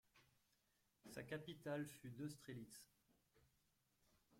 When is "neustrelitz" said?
2.17-2.89